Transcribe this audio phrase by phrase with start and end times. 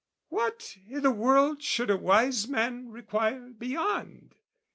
[0.29, 4.33] What I' the world should a wise man require beyond?